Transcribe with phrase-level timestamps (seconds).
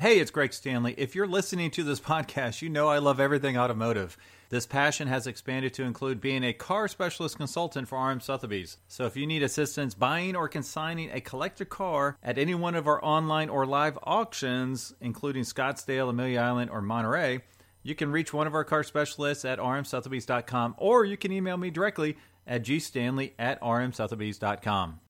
[0.00, 0.94] Hey, it's Greg Stanley.
[0.96, 4.16] If you're listening to this podcast, you know I love everything automotive.
[4.48, 8.78] This passion has expanded to include being a car specialist consultant for RM Sotheby's.
[8.88, 12.88] So if you need assistance buying or consigning a collector car at any one of
[12.88, 17.42] our online or live auctions, including Scottsdale, Amelia Island, or Monterey,
[17.82, 21.68] you can reach one of our car specialists at rmsotheby's.com or you can email me
[21.68, 25.00] directly at gstanley at rmsotheby's.com.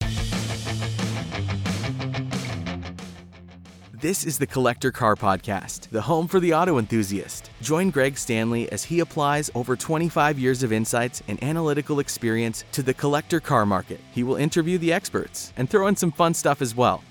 [4.01, 7.51] This is the Collector Car Podcast, the home for the auto enthusiast.
[7.61, 12.81] Join Greg Stanley as he applies over 25 years of insights and analytical experience to
[12.81, 13.99] the collector car market.
[14.11, 17.03] He will interview the experts and throw in some fun stuff as well.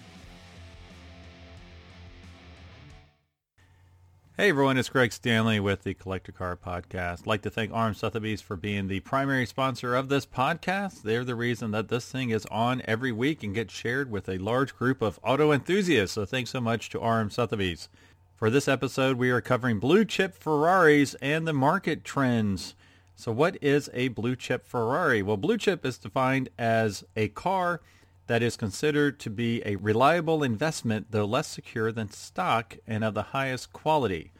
[4.40, 7.20] Hey everyone, it's Greg Stanley with the Collector Car Podcast.
[7.20, 11.02] I'd like to thank RM Sotheby's for being the primary sponsor of this podcast.
[11.02, 14.38] They're the reason that this thing is on every week and gets shared with a
[14.38, 16.14] large group of auto enthusiasts.
[16.14, 17.90] So thanks so much to RM Sotheby's.
[18.34, 22.74] For this episode, we are covering blue chip Ferraris and the market trends.
[23.16, 25.22] So what is a blue chip Ferrari?
[25.22, 27.82] Well, blue chip is defined as a car
[28.30, 33.12] that is considered to be a reliable investment, though less secure than stock and of
[33.12, 34.30] the highest quality.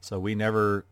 [0.00, 0.86] So we never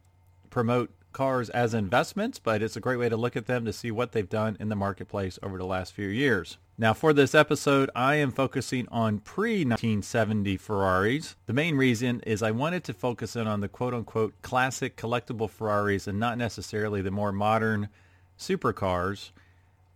[0.51, 3.91] promote cars as investments, but it's a great way to look at them to see
[3.91, 6.59] what they've done in the marketplace over the last few years.
[6.77, 11.37] Now for this episode, I am focusing on pre-1970 Ferraris.
[11.47, 16.07] The main reason is I wanted to focus in on the quote-unquote classic collectible Ferraris
[16.07, 17.89] and not necessarily the more modern
[18.39, 19.31] supercars.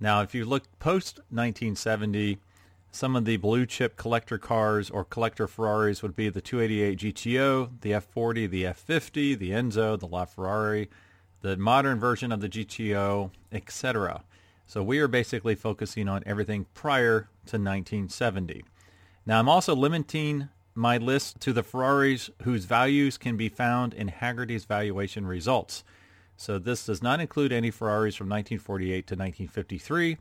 [0.01, 2.39] Now, if you look post 1970,
[2.91, 7.71] some of the blue chip collector cars or collector Ferraris would be the 288 GTO,
[7.81, 10.89] the F40, the F50, the Enzo, the LaFerrari,
[11.41, 14.25] the modern version of the GTO, etc.
[14.67, 18.65] So we are basically focusing on everything prior to 1970.
[19.27, 24.09] Now I'm also limiting my list to the Ferraris whose values can be found in
[24.09, 25.85] Hagerty's valuation results.
[26.41, 30.19] So this does not include any Ferraris from 1948 to 1953,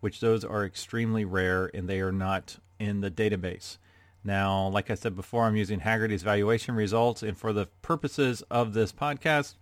[0.00, 3.76] which those are extremely rare and they are not in the database.
[4.24, 8.72] Now, like I said before, I'm using Hagerty's valuation results, and for the purposes of
[8.72, 9.56] this podcast,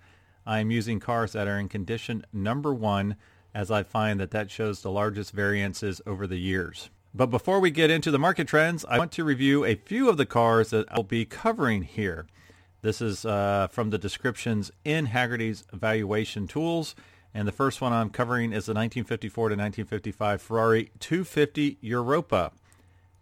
[0.47, 3.17] I'm using cars that are in condition number one,
[3.53, 6.89] as I find that that shows the largest variances over the years.
[7.13, 10.19] But before we get into the market trends, I want to review a few of
[10.19, 12.27] the cars that I'll be covering here.
[12.87, 16.95] This is uh, from the descriptions in Hagerty's valuation tools.
[17.35, 22.53] And the first one I'm covering is the 1954 to 1955 Ferrari 250 Europa.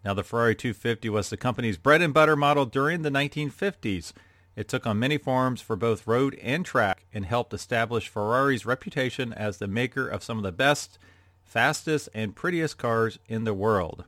[0.04, 4.12] Now, the Ferrari 250 was the company's bread and butter model during the 1950s.
[4.54, 9.32] It took on many forms for both road and track and helped establish Ferrari's reputation
[9.32, 10.98] as the maker of some of the best,
[11.42, 14.04] fastest, and prettiest cars in the world.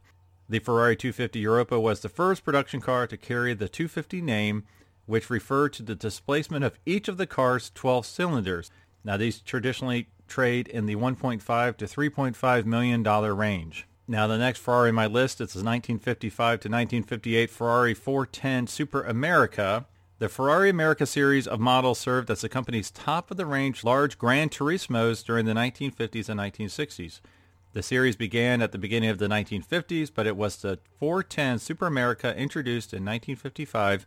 [0.50, 4.64] The Ferrari 250 Europa was the first production car to carry the 250 name
[5.06, 8.70] which refer to the displacement of each of the car's 12 cylinders.
[9.04, 13.86] Now these traditionally trade in the 1.5 to 3.5 million dollar range.
[14.08, 19.02] Now the next Ferrari in my list is the 1955 to 1958 Ferrari 410 Super
[19.02, 19.86] America.
[20.18, 25.44] The Ferrari America series of models served as the company's top-of-the-range large Gran Turismos during
[25.44, 27.20] the 1950s and 1960s.
[27.74, 31.86] The series began at the beginning of the 1950s, but it was the 410 Super
[31.86, 34.06] America introduced in 1955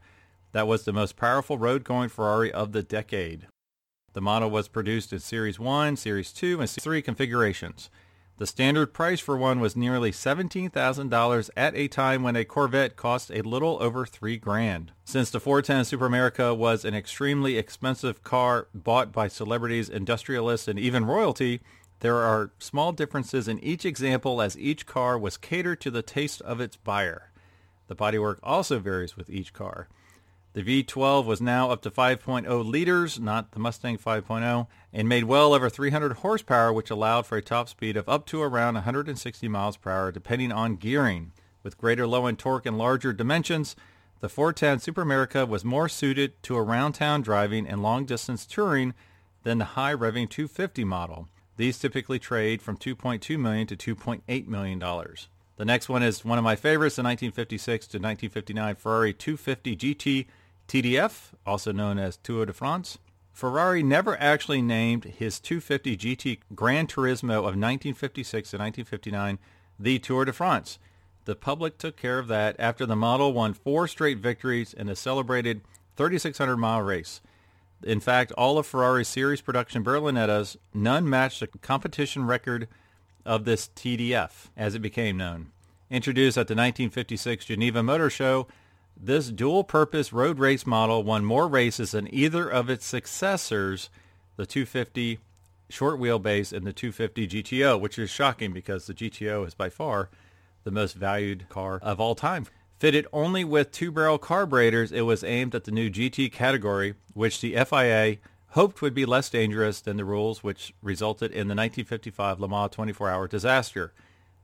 [0.52, 3.48] that was the most powerful road-going Ferrari of the decade.
[4.14, 7.90] The model was produced in Series 1, Series 2, and Series 3 configurations.
[8.38, 13.30] The standard price for one was nearly $17,000 at a time when a Corvette cost
[13.32, 14.94] a little over 3 grand.
[15.04, 20.80] Since the 410 Super America was an extremely expensive car bought by celebrities, industrialists, and
[20.80, 21.60] even royalty,
[22.00, 26.40] there are small differences in each example as each car was catered to the taste
[26.44, 27.34] of its buyer.
[27.88, 29.90] The bodywork also varies with each car.
[30.54, 35.54] The V12 was now up to 5.0 liters, not the Mustang 5.0, and made well
[35.54, 39.78] over 300 horsepower, which allowed for a top speed of up to around 160 miles
[39.78, 41.34] per hour, depending on gearing.
[41.62, 43.76] With greater low-end torque and larger dimensions,
[44.22, 48.96] the 410 Super America was more suited to around-town driving and long-distance touring
[49.44, 51.28] than the high-revving 250 model.
[51.58, 54.80] These typically trade from 2.2 million to $2.8 million.
[54.80, 60.26] The next one is one of my favorites, the 1956 to 1959 Ferrari 250 GT
[60.70, 63.00] TDF, also known as Tour de France.
[63.34, 69.40] Ferrari never actually named his 250 GT Gran Turismo of 1956 to 1959
[69.80, 70.78] the Tour de France.
[71.26, 74.96] The public took care of that after the model won four straight victories in a
[74.96, 75.62] celebrated
[75.96, 77.22] 3,600 mile race.
[77.84, 82.68] In fact, all of Ferrari's series production Berlinettas, none matched the competition record
[83.26, 85.52] of this TDF, as it became known.
[85.90, 88.48] Introduced at the 1956 Geneva Motor Show,
[89.02, 93.90] This dual-purpose road race model won more races than either of its successors,
[94.36, 95.20] the 250
[95.70, 100.10] short wheelbase and the 250 GTO, which is shocking because the GTO is by far
[100.66, 102.46] the most valued car of all time.
[102.78, 107.56] Fitted only with two-barrel carburetors, it was aimed at the new GT category, which the
[107.64, 108.18] FIA
[108.50, 112.72] hoped would be less dangerous than the rules, which resulted in the 1955 Le Mans
[112.72, 113.94] 24-hour disaster.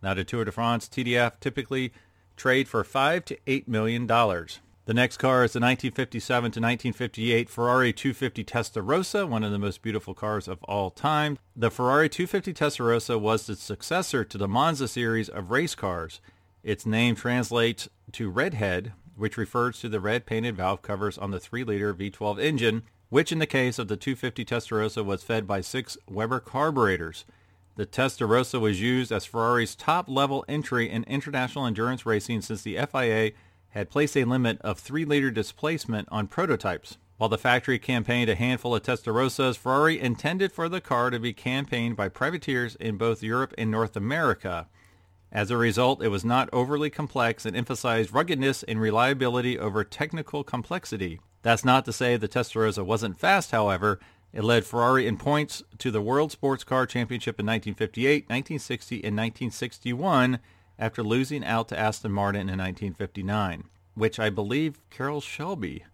[0.01, 1.91] Now, the Tour de France TDF typically
[2.35, 4.59] trade for five to eight million dollars.
[4.85, 9.81] The next car is the 1957 to 1958 Ferrari 250 Testarossa, one of the most
[9.81, 11.39] beautiful cars of all time.
[11.55, 16.21] The Ferrari 250 Testarossa was the successor to the Monza series of race cars.
[16.61, 21.39] Its name translates to redhead, which refers to the red painted valve covers on the
[21.39, 25.97] 3-liter V12 engine, which in the case of the 250 Testarossa was fed by six
[26.07, 27.25] Weber carburetors.
[27.75, 33.31] The Testarossa was used as Ferrari's top-level entry in international endurance racing since the FIA
[33.69, 36.97] had placed a limit of 3-liter displacement on prototypes.
[37.17, 41.33] While the factory campaigned a handful of Testarossas, Ferrari intended for the car to be
[41.33, 44.67] campaigned by privateers in both Europe and North America.
[45.29, 50.45] As a result, it was not overly complex and emphasized ruggedness and reliability over technical
[50.45, 51.19] complexity.
[51.41, 53.99] That's not to say the Testarossa wasn't fast, however.
[54.35, 59.15] It led Ferrari in points to the World Sports Car Championship in 1958, 1960, and
[59.15, 60.39] 1961
[60.77, 65.85] after losing out to Aston Martin in 1959, which I believe Carroll Shelby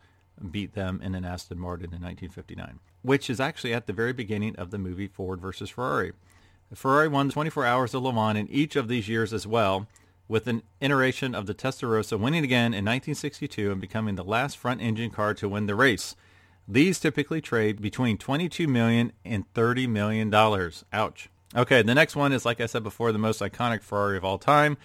[0.49, 4.55] beat them in an Aston Martin in 1959, which is actually at the very beginning
[4.55, 6.13] of the movie Ford versus Ferrari.
[6.73, 9.85] Ferrari won 24 Hours of Le Mans in each of these years as well,
[10.27, 15.11] with an iteration of the Testarossa winning again in 1962 and becoming the last front-engine
[15.11, 16.15] car to win the race.
[16.67, 20.85] These typically trade between 22 million and 30 million dollars.
[20.93, 21.29] Ouch.
[21.55, 24.37] Okay, the next one is like I said before, the most iconic Ferrari of all
[24.37, 24.77] time,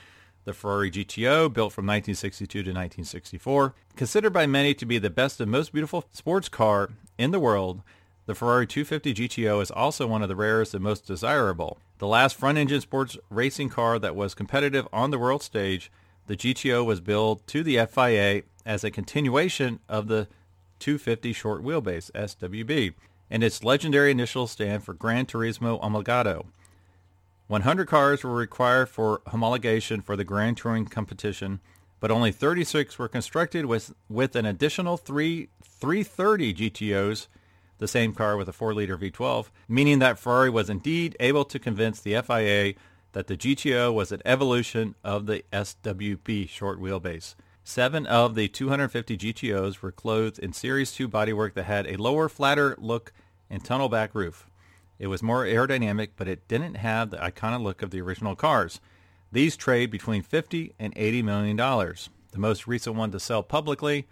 [0.44, 3.74] the Ferrari GTO, built from 1962 to 1964.
[3.94, 7.82] Considered by many to be the best and most beautiful sports car in the world,
[8.26, 11.78] the Ferrari 250 GTO is also one of the rarest and most desirable.
[11.98, 15.92] The last front-engine sports racing car that was competitive on the world stage,
[16.26, 20.26] the GTO was billed to the FIA as a continuation of the
[20.78, 22.94] 250 short wheelbase, SWB,
[23.30, 26.46] and its legendary initials stand for Gran Turismo Omologato.
[27.48, 31.60] 100 cars were required for homologation for the Grand Touring competition,
[32.00, 37.28] but only 36 were constructed with, with an additional three 330 GTOs
[37.78, 42.00] the same car with a 4-liter V12, meaning that Ferrari was indeed able to convince
[42.00, 42.74] the FIA
[43.12, 47.34] that the GTO was an evolution of the SWB short wheelbase.
[47.68, 52.28] Seven of the 250 GTOs were clothed in Series 2 bodywork that had a lower,
[52.28, 53.12] flatter look
[53.50, 54.46] and tunnel back roof.
[55.00, 58.80] It was more aerodynamic, but it didn't have the iconic look of the original cars.
[59.32, 62.08] These trade between 50 and 80 million dollars.
[62.30, 64.06] The most recent one to sell publicly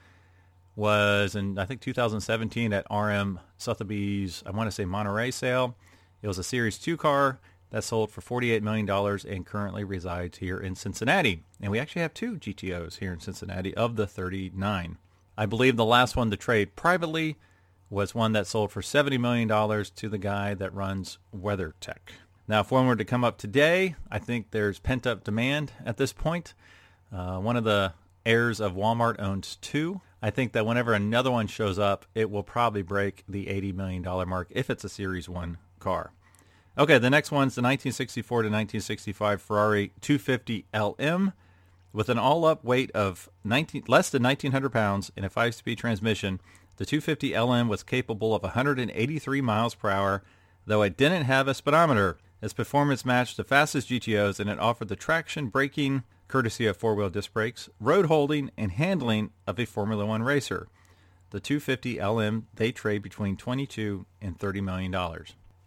[0.75, 5.77] was in I think 2017 at RM Sotheby's I want to say Monterey sale.
[6.23, 7.39] It was a Series 2 car
[7.75, 11.43] that sold for $48 million and currently resides here in Cincinnati.
[11.61, 14.97] And we actually have two GTOs here in Cincinnati of the 39.
[15.37, 17.37] I believe the last one to trade privately
[17.91, 22.13] was one that sold for $70 million to the guy that runs WeatherTech.
[22.47, 26.13] Now, if one were to come up today, I think there's pent-up demand at this
[26.13, 26.55] point.
[27.13, 27.95] Uh, one of the
[28.25, 30.01] heirs of Walmart owns two.
[30.23, 34.03] I think that whenever another one shows up, it will probably break the $80 million
[34.29, 36.13] mark if it's a Series 1 car.
[36.77, 41.33] Okay, the next one's the 1964 to 1965 Ferrari 250 LM
[41.93, 46.41] with an all-up weight of 19, less than 1,900 pounds and a five-speed transmission.
[46.77, 50.25] The 250 LM was capable of 183 miles per hour,
[50.67, 52.19] though it didn't have a speedometer.
[52.43, 57.11] Its performance matched the fastest GTOs, and it offered the traction, braking, courtesy of four-wheel
[57.11, 60.67] disc brakes, road holding, and handling of a Formula One racer.
[61.31, 64.93] The 250 LM, they trade between 22 and $30 million.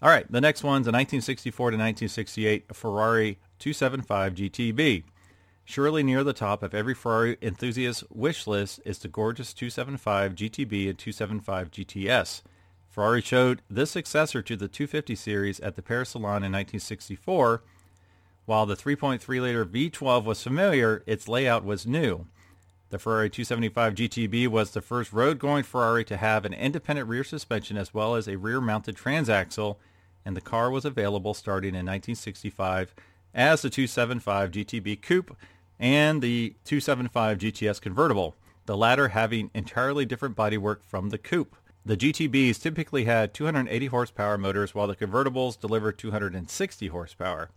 [0.02, 5.04] All right, the next one's a 1964 to 1968 Ferrari 275 GTB.
[5.66, 10.90] Surely near the top of every Ferrari enthusiast's wish list is the gorgeous 275 GTB
[10.90, 12.42] and 275 GTS.
[12.90, 17.64] Ferrari showed this successor to the 250 series at the Paris Salon in 1964
[18.48, 22.28] while the 3.3-liter V12 was familiar, its layout was new.
[22.92, 27.76] The Ferrari 275 GTB was the first road-going Ferrari to have an independent rear suspension
[27.76, 29.76] as well as a rear-mounted transaxle,
[30.28, 32.94] and the car was available starting in 1965
[33.34, 35.38] as the 275 GTB Coupe
[35.80, 41.56] and the 275 GTS convertible, the latter having entirely different bodywork from the coupe.
[41.86, 47.50] The GTBs typically had 280 horsepower motors while the convertibles delivered 260 horsepower.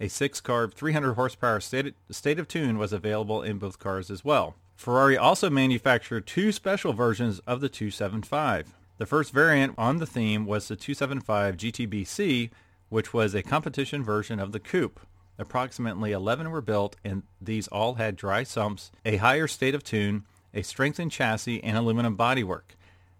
[0.00, 4.56] A six-carb, 300 horsepower state, state of tune was available in both cars as well.
[4.74, 8.74] Ferrari also manufactured two special versions of the 275.
[8.96, 12.50] The first variant on the theme was the 275 GTBC,
[12.88, 15.00] which was a competition version of the coupe.
[15.36, 20.24] Approximately 11 were built, and these all had dry sumps, a higher state of tune,
[20.52, 22.76] a strengthened chassis, and aluminum bodywork.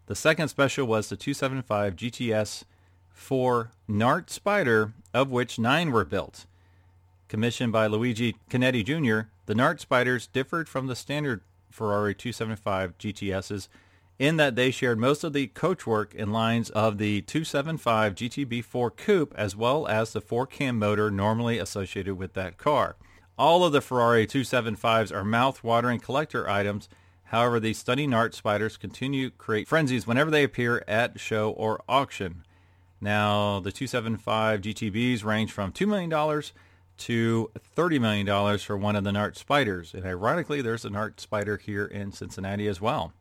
[0.06, 2.64] The second special was the 275 GTS
[3.10, 6.46] 4 Nart Spider, of which nine were built.
[7.26, 11.40] Commissioned by Luigi Chinetti Jr., the Nart Spiders differed from the standard
[11.70, 13.66] Ferrari 275 GTSs
[14.18, 19.34] in that they shared most of the coachwork in lines of the 275 GTB4 Coupe
[19.36, 22.96] as well as the four-cam motor normally associated with that car.
[23.36, 26.88] All of the Ferrari 275s are mouth-watering collector items.
[27.24, 31.82] However, these stunning Nart spiders continue to create frenzies whenever they appear at show or
[31.88, 32.44] auction.
[33.00, 36.10] Now, the 275 GTBs range from $2 million
[36.96, 39.92] to $30 million for one of the Nart spiders.
[39.92, 43.12] And ironically, there's a Nart spider here in Cincinnati as well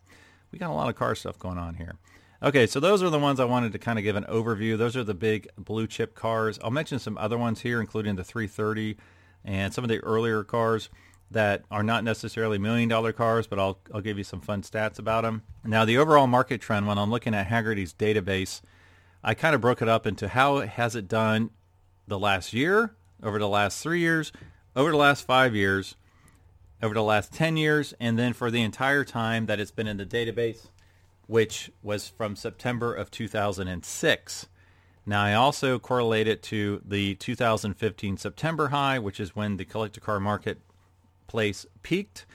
[0.54, 1.96] we got a lot of car stuff going on here.
[2.44, 4.78] Okay, so those are the ones I wanted to kind of give an overview.
[4.78, 6.60] Those are the big blue chip cars.
[6.64, 8.96] I'll mention some other ones here, including the 330
[9.44, 10.90] and some of the earlier cars
[11.32, 15.00] that are not necessarily million dollar cars, but I'll, I'll give you some fun stats
[15.00, 15.42] about them.
[15.66, 18.62] Now, the overall market trend, when I'm looking at Hagerty's database,
[19.24, 21.50] I kind of broke it up into how has it done
[22.08, 22.94] the last year,
[23.24, 24.32] over the last three years,
[24.76, 25.96] over the last five years,
[26.84, 29.98] over the last 10 years and then for the entire time that it's been in
[29.98, 30.68] the database,
[31.28, 34.48] which was from September of 2006.
[35.06, 40.02] Now, I also correlate it to the 2015 September high, which is when the collector
[40.02, 42.26] car marketplace peaked,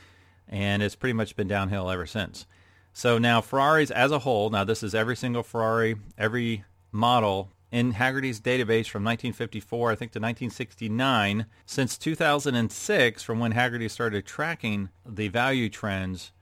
[0.49, 2.47] and it's pretty much been downhill ever since.
[2.95, 7.93] So now Ferraris as a whole, now this is every single Ferrari, every model in
[7.95, 11.47] Hagerty's database from 1954, I think, to 1969.
[11.67, 16.33] Since 2006, from when Hagerty started tracking the value trends,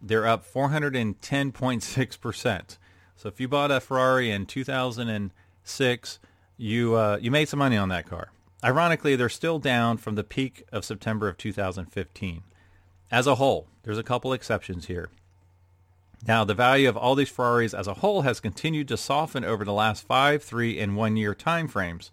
[0.00, 2.78] they're up 410.6%.
[3.16, 6.18] So if you bought a Ferrari in 2006,
[6.58, 8.30] you uh, you made some money on that car.
[8.64, 12.42] Ironically, they're still down from the peak of September of 2015.
[13.10, 15.10] As a whole, there's a couple exceptions here.
[16.26, 19.64] Now, the value of all these Ferraris as a whole has continued to soften over
[19.64, 22.10] the last five, three, and one year time frames.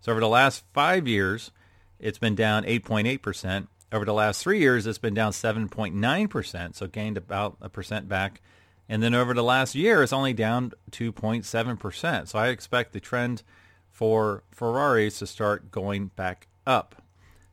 [0.00, 1.50] So over the last five years,
[1.98, 3.68] it's been down 8.8%.
[3.92, 8.40] Over the last three years, it's been down 7.9%, so gained about a percent back.
[8.88, 12.28] And then over the last year, it's only down 2.7%.
[12.28, 13.42] So I expect the trend
[13.90, 17.02] for Ferraris to start going back up.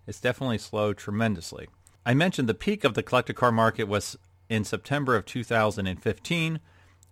[0.06, 1.68] It's definitely slowed tremendously.
[2.06, 4.18] I mentioned the peak of the collector car market was
[4.50, 6.60] in September of 2015,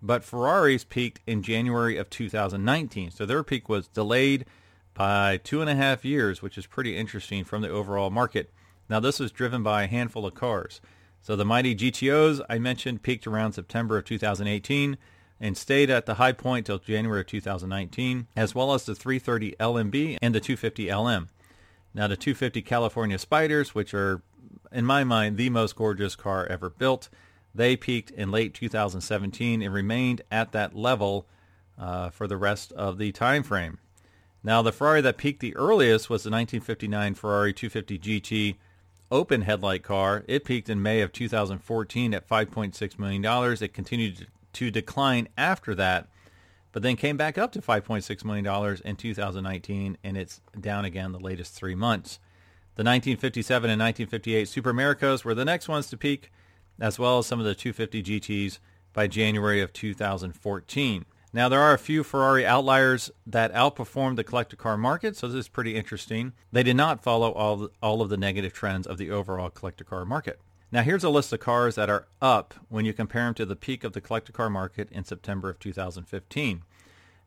[0.01, 3.11] but Ferraris peaked in January of 2019.
[3.11, 4.45] So their peak was delayed
[4.93, 8.51] by two and a half years, which is pretty interesting from the overall market.
[8.89, 10.79] Now this was driven by a handful of cars.
[11.21, 14.97] So the mighty GTOs I mentioned peaked around September of 2018
[15.39, 19.55] and stayed at the high point till January of 2019, as well as the 330
[19.59, 21.29] LMB and the 250 LM.
[21.93, 24.21] Now the 250 California Spiders, which are
[24.71, 27.09] in my mind the most gorgeous car ever built,
[27.55, 31.25] they peaked in late 2017 and remained at that level
[31.77, 33.79] uh, for the rest of the time frame.
[34.43, 38.55] Now, the Ferrari that peaked the earliest was the 1959 Ferrari 250 GT
[39.11, 40.23] open headlight car.
[40.27, 43.57] It peaked in May of 2014 at $5.6 million.
[43.61, 46.07] It continued to decline after that,
[46.71, 51.19] but then came back up to $5.6 million in 2019, and it's down again the
[51.19, 52.19] latest three months.
[52.75, 56.31] The 1957 and 1958 Super Americas were the next ones to peak
[56.79, 58.59] as well as some of the 250 GTs
[58.93, 61.05] by January of 2014.
[61.33, 65.41] Now, there are a few Ferrari outliers that outperformed the collector car market, so this
[65.41, 66.31] is pretty interesting.
[66.51, 70.05] They did not follow all, all of the negative trends of the overall collector car
[70.05, 70.39] market.
[70.71, 73.57] Now, here's a list of cars that are up when you compare them to the
[73.57, 76.63] peak of the collector car market in September of 2015.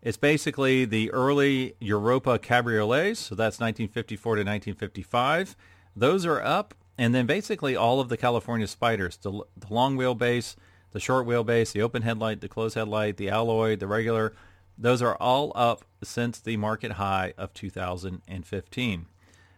[0.00, 5.56] It's basically the early Europa cabriolets, so that's 1954 to 1955.
[5.94, 10.56] Those are up and then basically all of the California spiders, the, the long wheelbase,
[10.90, 14.34] the short wheelbase, the open headlight, the closed headlight, the alloy, the regular,
[14.76, 19.06] those are all up since the market high of 2015.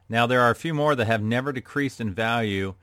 [0.08, 2.74] Now there are a few more that have never decreased in value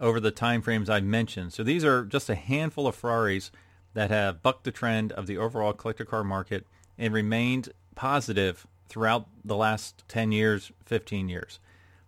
[0.00, 1.52] over the time frames I mentioned.
[1.52, 3.50] So these are just a handful of Ferraris
[3.94, 6.66] that have bucked the trend of the overall collector car market
[6.98, 11.58] and remained positive throughout the last 10 years, 15 years.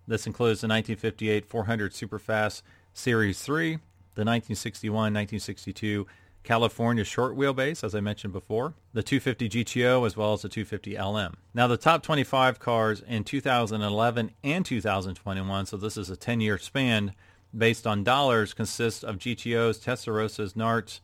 [0.07, 3.79] This includes the 1958 400 Superfast Series 3,
[4.15, 6.07] the 1961-1962
[6.45, 10.97] California short wheelbase, as I mentioned before, the 250 GTO, as well as the 250
[10.97, 11.35] LM.
[11.53, 17.15] Now, the top 25 cars in 2011 and 2021, so this is a 10-year span,
[17.57, 21.01] based on dollars consists of GTOs, Testarossas, Narts,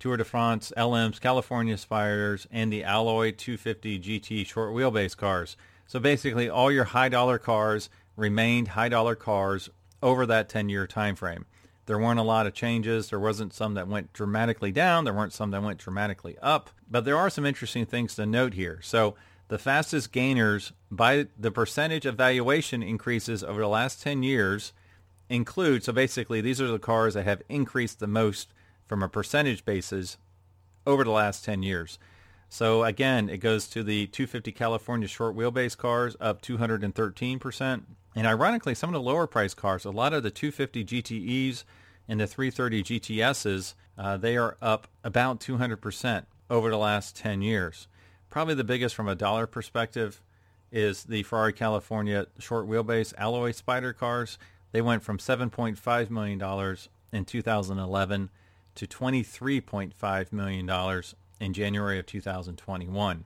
[0.00, 5.56] Tour de France, LMs, California Spiders, and the Alloy 250 GT short wheelbase cars.
[5.86, 9.70] So basically all your high dollar cars remained high dollar cars
[10.02, 11.46] over that 10 year time frame.
[11.86, 13.10] There weren't a lot of changes.
[13.10, 15.04] There wasn't some that went dramatically down.
[15.04, 16.70] There weren't some that went dramatically up.
[16.88, 18.78] But there are some interesting things to note here.
[18.82, 19.16] So
[19.48, 24.72] the fastest gainers by the percentage of valuation increases over the last 10 years
[25.28, 28.52] include, so basically these are the cars that have increased the most
[28.86, 30.18] from a percentage basis
[30.86, 31.98] over the last 10 years.
[32.48, 37.82] So again, it goes to the 250 California short wheelbase cars up 213%.
[38.14, 41.64] And ironically, some of the lower price cars, a lot of the 250 GTEs
[42.08, 47.86] and the 330 GTSs, uh, they are up about 200% over the last 10 years.
[48.28, 50.20] Probably the biggest from a dollar perspective
[50.72, 54.38] is the Ferrari California short wheelbase alloy spider cars.
[54.72, 56.76] They went from $7.5 million
[57.12, 58.30] in 2011
[58.76, 61.02] to $23.5 million
[61.40, 63.24] in January of 2021.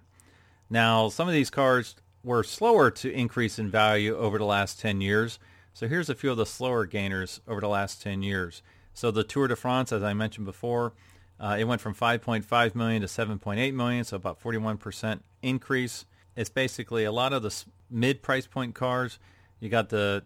[0.70, 5.00] Now, some of these cars were slower to increase in value over the last 10
[5.00, 5.38] years.
[5.74, 8.62] So here's a few of the slower gainers over the last 10 years.
[8.94, 10.94] So the Tour de France, as I mentioned before,
[11.38, 16.06] uh, it went from 5.5 million to 7.8 million, so about 41% increase.
[16.36, 19.18] It's basically a lot of the mid price point cars.
[19.60, 20.24] You got the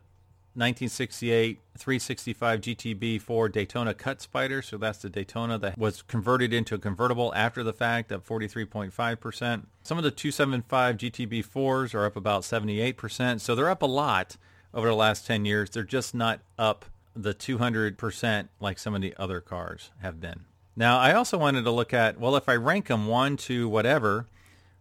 [0.59, 4.61] 1968 365 GTB for Daytona Cut Spider.
[4.61, 9.67] So that's the Daytona that was converted into a convertible after the fact at 43.5%.
[9.83, 13.41] Some of the 275 GTB 4s are up about 78%.
[13.41, 14.37] So they're up a lot
[14.75, 15.71] over the last 10 years.
[15.71, 20.45] They're just not up the 200% like some of the other cars have been.
[20.77, 24.27] Now, I also wanted to look at, well, if I rank them one to whatever,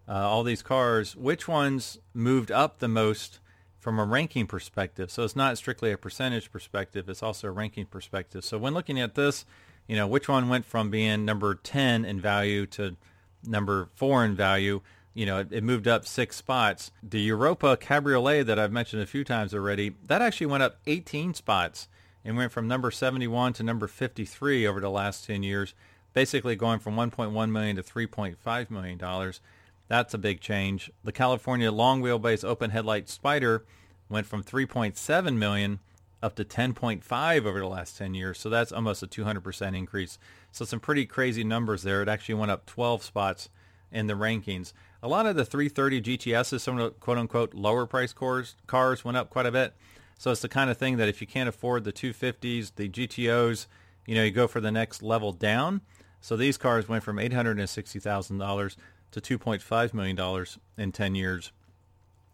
[0.08, 3.40] uh, all these cars, which ones moved up the most
[3.88, 5.10] from a ranking perspective.
[5.10, 8.44] So it's not strictly a percentage perspective, it's also a ranking perspective.
[8.44, 9.46] So when looking at this,
[9.88, 12.98] you know, which one went from being number 10 in value to
[13.46, 14.82] number 4 in value,
[15.14, 16.92] you know, it, it moved up 6 spots.
[17.02, 21.34] The Europa Cabriolet that I've mentioned a few times already, that actually went up 18
[21.34, 21.88] spots
[22.26, 25.74] and went from number 71 to number 53 over the last 10 years,
[26.12, 29.40] basically going from 1.1 million to 3.5 million dollars.
[29.88, 30.92] That's a big change.
[31.04, 33.66] The California long wheelbase open headlight Spider
[34.10, 35.80] went from 3.7 million
[36.22, 38.40] up to 10.5 over the last 10 years.
[38.40, 40.18] So that's almost a 200% increase.
[40.52, 42.02] So some pretty crazy numbers there.
[42.02, 43.50] It actually went up 12 spots
[43.92, 44.74] in the rankings.
[45.02, 49.06] A lot of the 330 GTSs, some of the quote unquote lower price cars, cars
[49.06, 49.74] went up quite a bit.
[50.18, 53.68] So it's the kind of thing that if you can't afford the 250s, the GTOs,
[54.08, 55.82] you know, you go for the next level down.
[56.20, 58.76] So these cars went from $860,000
[59.20, 60.46] to $2.5 million
[60.78, 61.52] in 10 years,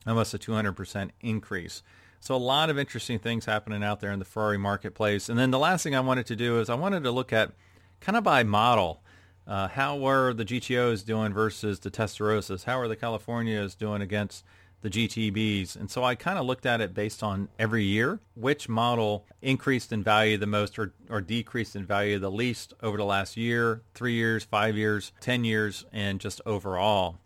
[0.06, 1.84] almost a 200% increase.
[2.19, 5.28] So a lot of interesting things happening out there in the Ferrari marketplace.
[5.28, 7.52] And then the last thing I wanted to do is I wanted to look at
[8.00, 9.02] kind of by model.
[9.46, 12.63] Uh, how were the GTOs doing versus the Testarossas?
[12.63, 14.46] How are the Californias doing against
[14.84, 15.78] the GTBs.
[15.78, 19.93] And so I kind of looked at it based on every year, which model increased
[19.93, 23.82] in value the most or, or decreased in value the least over the last year,
[23.96, 27.17] three years, five years, 10 years, and just overall.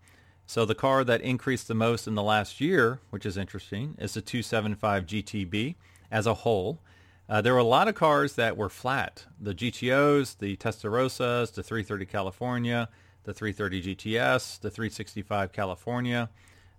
[0.45, 4.13] So the car that increased the most in the last year, which is interesting, is
[4.13, 5.75] the 275 GTB
[6.11, 6.79] as a whole.
[7.27, 9.25] Uh, there were a lot of cars that were flat.
[9.41, 12.87] The GTOs, the Testarossas, the 330 California,
[13.23, 16.29] the 330 GTS, the 365 California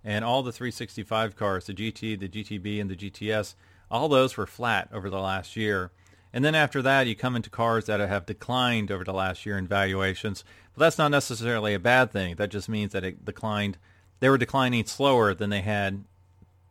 [0.05, 3.55] and all the 365 cars, the GT, the GTB, and the GTS,
[3.91, 5.91] all those were flat over the last year.
[6.33, 9.57] And then after that, you come into cars that have declined over the last year
[9.57, 10.45] in valuations.
[10.75, 12.37] But that's not necessarily a bad thing.
[12.37, 13.79] That just means that it declined.
[14.21, 16.05] They were declining slower than they had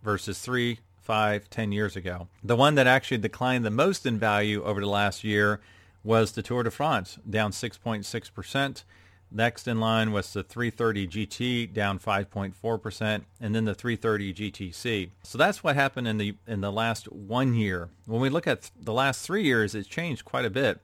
[0.03, 2.27] versus three, five, ten years ago.
[2.43, 5.59] The one that actually declined the most in value over the last year
[6.03, 8.83] was the Tour de France, down 6.6%.
[9.29, 15.09] Next in line was the 330 GT down 5.4% and then the 330 GTC.
[15.23, 17.89] So that's what happened in the in the last 1 year.
[18.05, 20.79] When we look at the last 3 years it's changed quite a bit.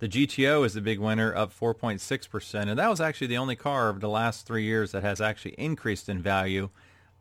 [0.00, 3.88] The GTO is the big winner up 4.6% and that was actually the only car
[3.88, 6.68] of the last 3 years that has actually increased in value.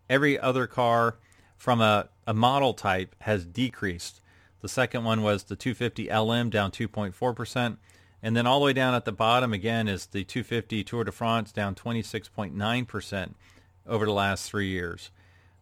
[0.10, 1.16] Every other car
[1.56, 4.22] from a, a model type has decreased.
[4.62, 7.78] The second one was the 250 LM down 2.4%.
[8.28, 11.13] And then all the way down at the bottom again is the 250 Tour de
[11.13, 13.34] France down 26.9%
[13.88, 15.12] over the last three years.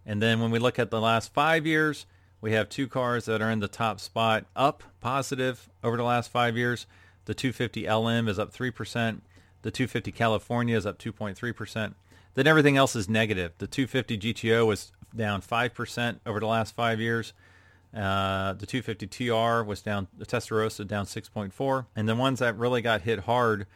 [0.04, 2.08] And then when we look at the last five years,
[2.42, 6.32] we have two cars that are in the top spot up positive over the last
[6.32, 6.88] five years.
[7.26, 9.22] The 250 LM is up 3%.
[9.62, 11.94] The 250 California is up 2.3%.
[12.34, 13.52] Then everything else is negative.
[13.60, 17.32] The 250 GTO was down 5% over the last five years.
[17.96, 21.86] Uh, the 250 TR was down, the Testarossa down 6.4.
[21.96, 23.68] And the ones that really got hit hard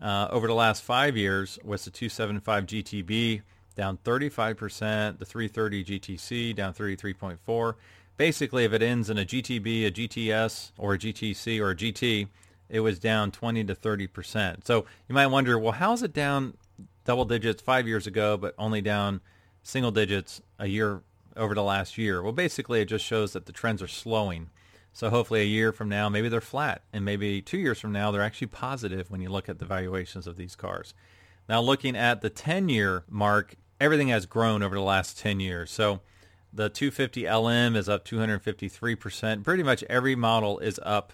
[0.00, 3.42] uh, over the last five years was the 275 GTB
[3.74, 7.74] down 35%, the 330 GTC down 33.4.
[8.16, 12.28] Basically, if it ends in a GTB, a GTS, or a GTC, or a GT,
[12.70, 14.64] it was down 20 to 30%.
[14.64, 16.56] So you might wonder, well, how is it down
[17.04, 19.20] double digits five years ago, but only down
[19.62, 21.02] single digits a year
[21.36, 22.22] over the last year?
[22.22, 24.50] Well, basically, it just shows that the trends are slowing.
[24.92, 28.10] So hopefully a year from now, maybe they're flat, and maybe two years from now,
[28.10, 30.94] they're actually positive when you look at the valuations of these cars.
[31.48, 35.70] Now, looking at the 10-year mark, everything has grown over the last 10 years.
[35.70, 36.00] So
[36.52, 39.44] the 250 LM is up 253%.
[39.44, 41.12] Pretty much every model is up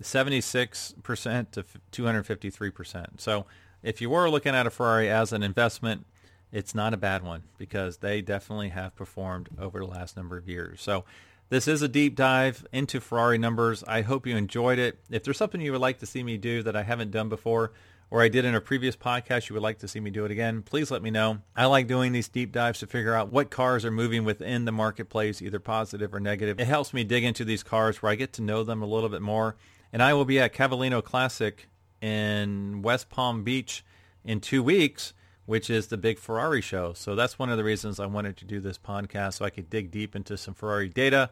[0.00, 3.20] 76% to 253%.
[3.20, 3.46] So
[3.82, 6.06] if you were looking at a Ferrari as an investment,
[6.52, 10.48] it's not a bad one because they definitely have performed over the last number of
[10.48, 10.80] years.
[10.82, 11.04] So
[11.48, 13.82] this is a deep dive into Ferrari numbers.
[13.84, 14.98] I hope you enjoyed it.
[15.10, 17.72] If there's something you would like to see me do that I haven't done before,
[18.10, 20.32] or I did in a previous podcast, you would like to see me do it
[20.32, 21.38] again, please let me know.
[21.54, 24.72] I like doing these deep dives to figure out what cars are moving within the
[24.72, 26.58] marketplace, either positive or negative.
[26.58, 29.08] It helps me dig into these cars where I get to know them a little
[29.08, 29.56] bit more.
[29.92, 31.68] And I will be at Cavallino Classic
[32.00, 33.84] in West Palm Beach
[34.24, 35.14] in two weeks
[35.46, 36.92] which is the big Ferrari show.
[36.92, 39.70] So that's one of the reasons I wanted to do this podcast so I could
[39.70, 41.30] dig deep into some Ferrari data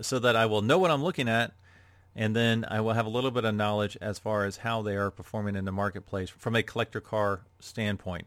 [0.00, 1.52] so that I will know what I'm looking at
[2.16, 4.96] and then I will have a little bit of knowledge as far as how they
[4.96, 8.26] are performing in the marketplace from a collector car standpoint.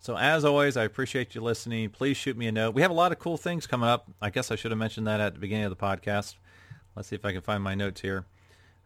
[0.00, 1.90] So as always, I appreciate you listening.
[1.90, 2.74] Please shoot me a note.
[2.74, 4.06] We have a lot of cool things coming up.
[4.22, 6.36] I guess I should have mentioned that at the beginning of the podcast.
[6.94, 8.24] Let's see if I can find my notes here.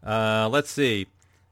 [0.05, 1.07] Uh, let's see.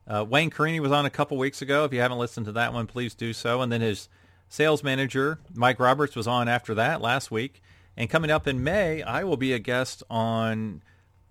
[0.07, 1.85] Uh, Wayne Carini was on a couple weeks ago.
[1.85, 3.63] If you haven't listened to that one, please do so.
[3.63, 4.09] And then his
[4.49, 7.63] sales manager Mike Roberts was on after that last week.
[7.97, 10.83] And coming up in May, I will be a guest on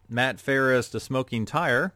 [0.07, 1.93] Matt Farah's, The Smoking Tire.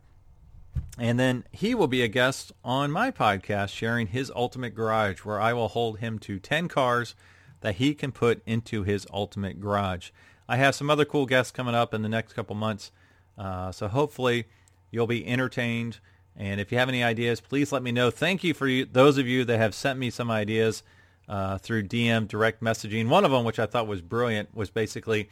[0.97, 5.39] And then he will be a guest on my podcast sharing his ultimate garage where
[5.39, 7.15] I will hold him to 10 cars
[7.61, 10.11] that he can put into his ultimate garage.
[10.47, 12.91] I have some other cool guests coming up in the next couple months.
[13.37, 14.45] Uh, so hopefully
[14.91, 15.99] you'll be entertained.
[16.35, 18.09] And if you have any ideas, please let me know.
[18.09, 20.83] Thank you for you, those of you that have sent me some ideas
[21.27, 23.07] uh, through DM direct messaging.
[23.07, 25.29] One of them, which I thought was brilliant, was basically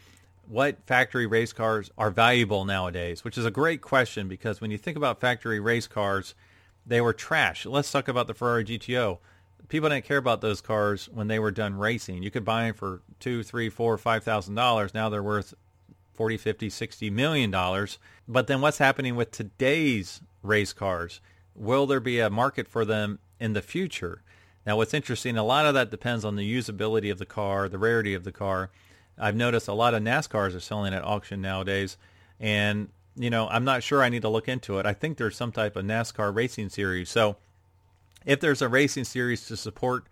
[0.47, 4.77] what factory race cars are valuable nowadays, which is a great question because when you
[4.77, 6.35] think about factory race cars,
[6.85, 7.65] they were trash.
[7.65, 9.19] Let's talk about the Ferrari GTO.
[9.69, 12.23] People didn't care about those cars when they were done racing.
[12.23, 14.93] You could buy them for two, three, four, five thousand dollars.
[14.93, 15.53] Now they're worth
[16.13, 17.97] 40, 50, 60 million dollars.
[18.27, 21.21] But then what's happening with today's race cars?
[21.55, 24.21] Will there be a market for them in the future?
[24.65, 27.79] Now, what's interesting, a lot of that depends on the usability of the car, the
[27.79, 28.69] rarity of the car.
[29.17, 31.97] I've noticed a lot of NASCARs are selling at auction nowadays,
[32.39, 34.85] and you know, I'm not sure I need to look into it.
[34.85, 37.09] I think there's some type of NASCAR racing series.
[37.09, 37.37] So,
[38.25, 40.05] if there's a racing series to support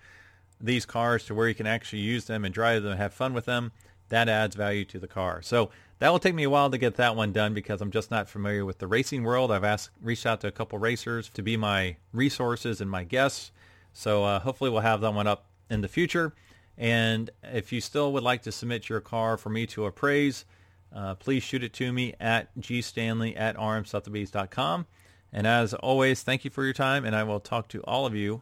[0.60, 3.34] these cars to where you can actually use them and drive them and have fun
[3.34, 3.72] with them,
[4.10, 5.42] that adds value to the car.
[5.42, 5.70] So
[6.00, 8.30] that will take me a while to get that one done because I'm just not
[8.30, 9.52] familiar with the racing world.
[9.52, 13.52] I've asked, reached out to a couple racers to be my resources and my guests.
[13.94, 16.34] So uh, hopefully we'll have that one up in the future.
[16.78, 20.46] And if you still would like to submit your car for me to appraise,
[20.96, 24.88] uh, please shoot it to me at gstanley at rmsotheby's.com.
[25.32, 28.16] And as always, thank you for your time, and I will talk to all of
[28.16, 28.42] you